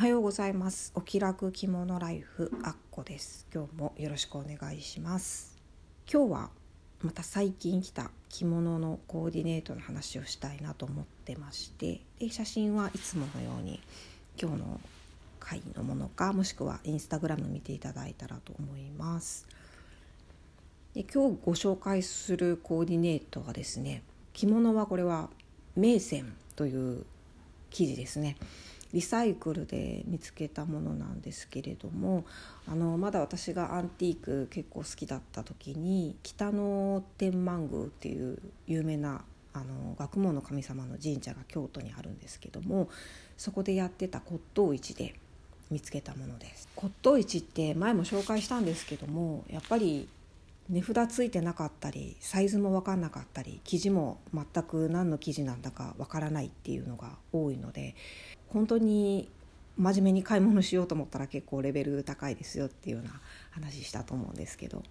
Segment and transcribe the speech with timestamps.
[0.00, 0.92] はようございます。
[0.94, 3.46] お気楽着物ライフあっこです。
[3.54, 5.58] 今日もよろしくお願いします。
[6.10, 6.50] 今日は
[7.02, 13.78] また最近来た着物のコーディネートの話をしたいなと思ってましてで写真はいつものように
[14.40, 14.80] 今日の
[15.38, 19.46] 回のものかもしくはインスタグラム見ていただいたらと思います。
[20.94, 25.28] で今日ご紹介するコーディネートはですね着物はこれは
[25.76, 27.04] 名線という
[27.68, 28.38] 生地ですね。
[28.92, 32.24] リサイクルで見つけたものなんですけれども
[32.66, 39.22] あのまだ私がアンティーク結構好きだった時に北の天満宮っていう有名な
[39.52, 42.88] あの学問の神様の神社が京都にあるんですけども
[43.36, 45.14] そこでやってた骨董市で
[45.70, 46.68] 見つけたものです。
[46.74, 50.08] 骨董市って前も紹介したんですけどもやっぱり
[50.70, 57.96] 値札ついてなかったりサイズも分かんなかったり生地も全く何の生地なんだか分からないっていうのが多いので
[58.48, 59.28] 本当に
[59.76, 64.82] 真面目に買い物しようと思ったら結構レベル高いですよっていうような話したと思うんですけど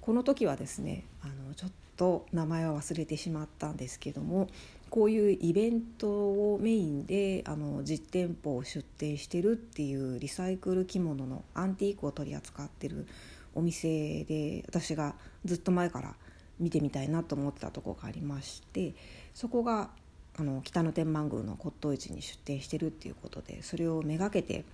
[0.00, 4.48] この時はですねあのちょっと名前は忘れてしまったんですけども
[4.90, 13.06] こういうイベントをメインであの実店舗を出店してるっていうリサイクル着物のアンティークを取り扱ってる
[13.54, 15.14] お店で私が
[15.44, 16.14] ずっと前から
[16.58, 18.94] 見てみたいなと思ってたとこがありまして
[19.34, 19.90] そこが
[20.38, 24.64] あの北野天満宮の骨董市に出店してるっていうことでそれをめがけて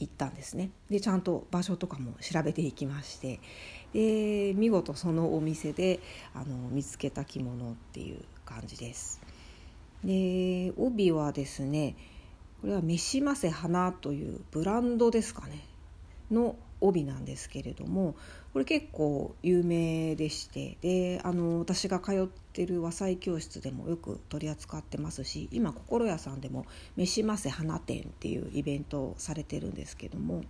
[0.00, 3.40] 行ったんですねでちゃんと場所とかも調べていきまして
[3.92, 6.00] で見事そのお店で
[6.34, 9.20] あの見つけた着物っていう感じです。
[10.04, 11.96] で帯はですね
[12.60, 15.64] これは「めしませ花」というブランドですかね
[16.30, 18.14] の帯なんですけれども
[18.52, 30.42] これ結構有名でしてであの私が通ってる和裁教室でもよく取り扱ってますし今心屋さんでも「めしませ花展」っていうイベントをされてるんですけども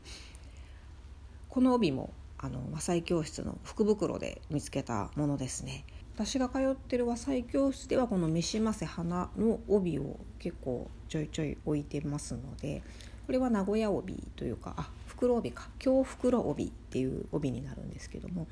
[1.48, 5.84] この帯もあの和裁教室の福袋で見つけたものですね。
[6.14, 12.82] 私が通ってる和裁教室ではこの「めしませ花」の帯を結構ちょいちょい置いてますので
[13.26, 15.68] これは名古屋帯というかあ袋帯か。
[15.78, 18.46] 京袋帯っていう帯になるんですけども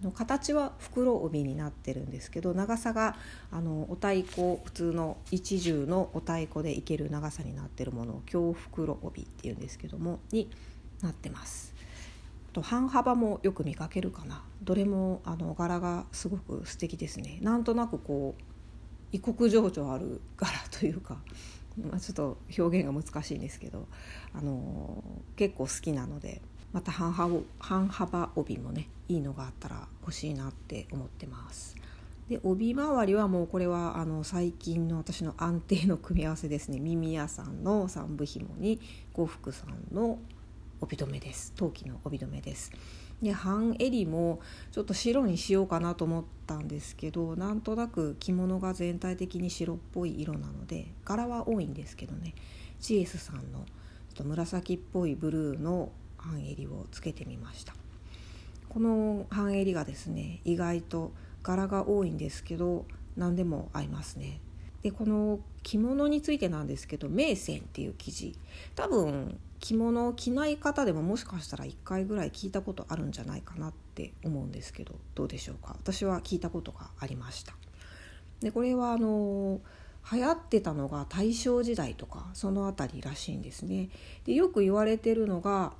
[0.00, 3.16] あの形は袋帯になってるんですけど長さが
[3.50, 10.50] あのお太鼓普通の一重のお太鼓でいける長さになってるものを京袋帯っていうんですけどもに
[11.02, 11.74] なってます。
[12.52, 14.42] と半幅もよく見かけるかな。
[14.62, 17.38] どれもあの柄がすごく素敵ですね。
[17.42, 18.42] なんとなくこう
[19.12, 21.18] 異国情緒ある柄というか
[21.84, 23.86] まあ、ちょっと表現が難しいんですけど、
[24.34, 25.02] あの
[25.36, 31.76] 結構好きなのでまた半幅半幅帯もねいいのがあったら欲しいなって思ってます。
[32.28, 38.80] で帯周りはもうこれはあの最近の私の安定の組み合わせですね耳屋さんの三部紐に
[39.14, 40.18] 呉服さんの
[40.80, 42.70] 帯留めです陶器の帯留めです。
[43.22, 44.40] で半襟も
[44.70, 52.34] ちょっと白にしようかなと思ったんですけどなんとなく着物が全体的に白っぽい色なので柄は多いんですけどね。
[52.80, 53.64] CS さんの
[54.10, 57.74] ちょっと紫っぽいブルーの半襟をつけてみました。
[58.68, 61.12] この半襟がですね意外と
[61.42, 62.84] 柄が多いんですけど
[63.16, 64.40] 何でも合いますね。
[64.82, 68.38] でこの着物についてなんですけど名線っていう生地。
[68.76, 75.74] 多分着物を着ない方でももしかしたら1回ぐらい聞いたことあるんじゃないかなって思うんですけどどうでしょうか？
[75.78, 77.54] 私は聞いたことがありました。
[78.40, 79.60] でこれはあの
[80.10, 83.90] 流行ってたのが大正時代とかその辺りらしいんですね。
[84.24, 85.72] でよく言われてるのが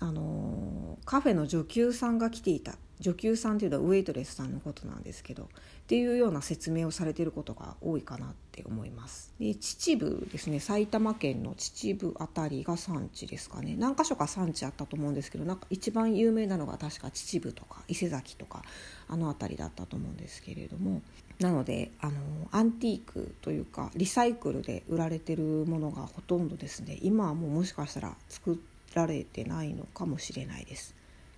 [0.00, 5.46] あのカフェの女給さんが来ていた女給さんというのはウェイトレスさんのことなんですけどっ
[5.86, 9.32] ていうような説明をされてることが多いかなって思います。
[9.38, 13.76] で秩父ですね埼玉県の秩父あたりが産地ですかね。
[13.78, 18.62] 何箇所か産地あったと思うんですけどなんか一番有名なのが確か秩父とか伊勢崎とか
[19.08, 21.02] あの辺りだったと思うんですけれども。
[21.38, 22.14] なのであの
[22.50, 26.98] アンティークというかリサイクルで売られてるものがほとんどですね。
[27.02, 28.58] 今はもうもしかしたら作
[28.96, 30.94] られてないのかもしれないです。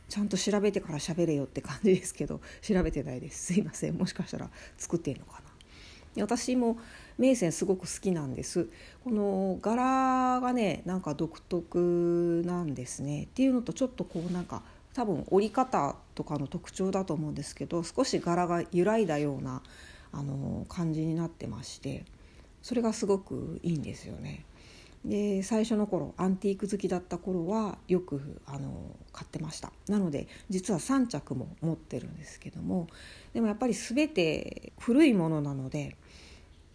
[0.09, 3.53] ちゃんと調べてから喋れよって感じですけど調べてないです。
[3.53, 3.95] すいません。
[3.95, 6.23] もしかしたら作ってんのかな。
[6.23, 6.79] 私も
[7.19, 8.69] 名線すごく好きなんです。
[9.05, 13.25] この柄がねなんか独特なんですね。
[13.25, 14.63] っていうのとちょっとこうなんか
[14.95, 19.63] 多分折り方とかの特徴だと思うんですけど少し柄が揺らいだような
[20.11, 22.05] あの感じになってまして
[22.63, 24.45] それがすごくいいんですよね。
[25.05, 29.73] で最初の頃アンティーク好きだった頃はよくあの買ってました。
[29.89, 32.89] なので実は3着も持ってるんですけども
[33.33, 35.97] でもやっぱり全て古いものなので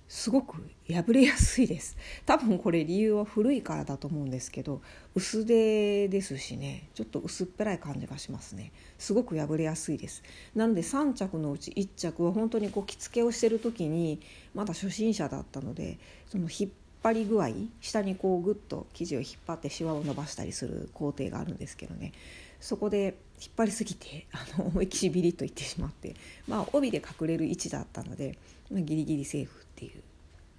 [0.07, 1.97] すごく破れやすいです。
[2.25, 4.81] 多分これ理由は古いからだと思うんですけど
[5.15, 8.71] 薄手ですしねちょっと薄っぺらい感じがしますね。
[8.99, 10.21] すごく破れやすいです。
[10.55, 14.21] なので3着のうち1着は本当にこう着付けをしてる時に
[14.53, 15.97] まだ初心者だったので
[16.29, 16.71] その引っ
[17.03, 17.50] 張り具合
[17.81, 22.13] 下にこうグッと生地を引っ張ってシワを伸ばしたりする工程があるんですけどね
[22.59, 26.15] そこで引っ張りすぎてあの思いっきしビリッといってしまって
[26.47, 28.38] まあ帯で隠れる位置だったので、
[28.71, 30.01] まあ、ギリギリセーフっていう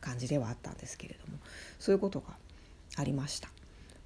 [0.02, 1.38] 感じではあったんですけれども
[1.78, 2.34] そういうことが
[2.96, 3.48] ありました。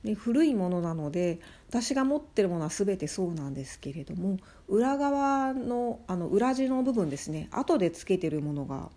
[0.04, 4.38] で古いものなので私が持ってるものは全てそうなんですけれども
[4.68, 8.90] 裏側のあの裏地の部分ですね後でつけてるものが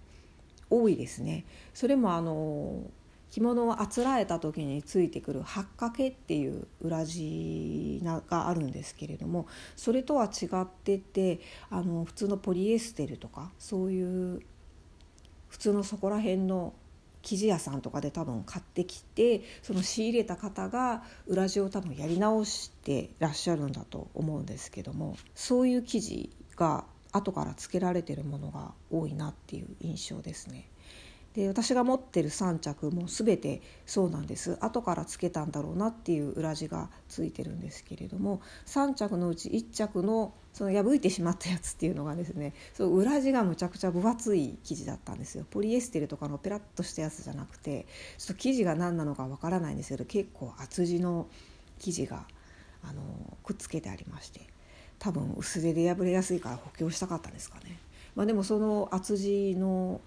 [0.70, 1.44] 多いですね。
[1.74, 2.84] それもあの
[3.32, 11.40] 着物をあつらえた時についてくる八掛っていう裏地があるんですけれどもそれとは違ってて
[11.70, 14.42] あの普通のポリエステルとかそういう
[15.48, 16.74] 普通のそこら辺の
[17.22, 30.71] 生地屋さんとかで多分買ってきてその仕入れた方が裏地を多分やり直してらっしゃるんだと思うんですけどもそういう生地が後からつけられてるものが多いなっていう印象ですね。
[31.34, 47.86] で私が持ってる3着も全てそうなんです後からつけたんだろうなっていう裏地がついてるんですけれども3着のうち1着のその破いてしまったやつっていうのがですねその裏地がむちゃくちゃ分厚い生地だったんですよポリエステルとかのペラッとしたやつじゃなくて
[48.18, 51.28] ちょっと生地が何なのかわからないんですけど結構厚地の
[51.80, 52.26] 生地が
[52.84, 53.02] あの
[53.44, 54.42] くっつけてありまして
[55.00, 57.80] 多分薄手で破れやすいから補強したかったんですかね。
[58.14, 60.00] まあ、でもその厚地の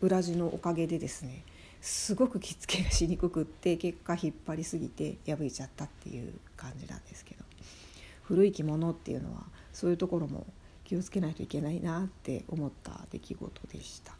[0.00, 1.44] 裏地のおかげでですね
[1.80, 7.44] すごく着付けがしにくくって結果引っ張りすぎて破いちゃったっていう感じなんですけど
[8.22, 9.42] 古い着物っていうのは
[9.72, 10.46] そういうところも
[10.84, 14.12] 気をつけないといけないなって思った出来事でした。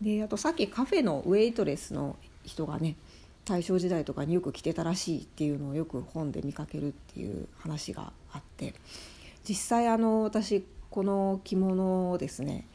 [0.00, 2.96] であとさっきカフェのウェイトレスの人がね
[3.44, 8.74] 大正時代とかによく着てたらしいっていうのをよく本で見かけるっていう話があって
[9.48, 12.66] 実際あの私この着物をですね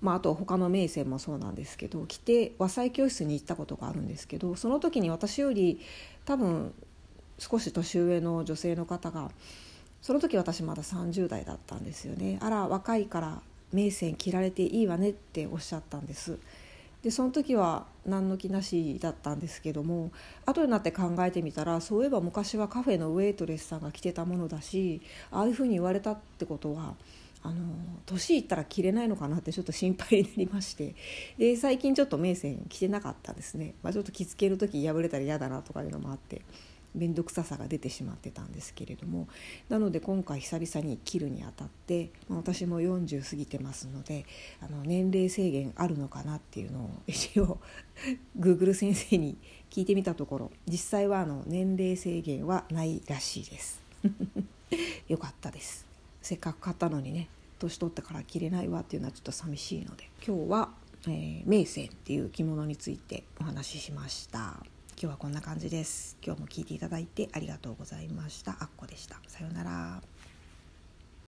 [0.00, 5.80] まあ、あと他の名線もそうなんですけど着て和裁教室に行ったことがあるんですけどその時に私より
[6.24, 6.72] 多分
[7.38, 9.30] 少し年上の女性の方が
[10.02, 12.38] その時私まだ30代だったんですよね。
[12.40, 13.42] あら若いから
[13.72, 16.38] 名線着られていいわねっておっしゃったんです。
[17.02, 20.10] でその時は何の気なしだったんですけども
[20.46, 26.94] 後になって考えてみたらそういえば昔はカフェのウェイトレスさんが着てたものだしああいうふうに言われたってことは
[27.42, 27.74] あの
[28.06, 30.94] 年いったら着れないのかなってちょっと心配になりまして。
[31.38, 36.42] で最近ちょっと名線着てなかったですね、まあ、ちょっと着付ける時破れたら嫌だなとかいうのもあって
[36.94, 39.28] 面倒くささが出てしまってたんですけれども。
[39.68, 44.24] なので今回久々に着るにあたって、まあ、私も40過ぎてますので
[44.60, 47.58] あの年齢制限あるのかなっていうのを 一応
[48.38, 49.36] Google 先生に
[49.70, 53.80] 聞いてみたところ実際はあの年齢制限はないらしいです。
[55.08, 55.87] よかったです。
[56.28, 57.26] せっかく買ったのにね
[57.58, 60.68] 年取ってから着れないわっていうのはちょっと寂しいので今日は、
[61.06, 64.58] えー、名線っていう着物についてお話ししました。
[65.00, 66.18] 今日はこんな感じです。
[66.22, 68.56] 今日も聞いていただいてありがとうございました。
[68.60, 69.18] あっこでした。
[69.26, 70.02] さようなら。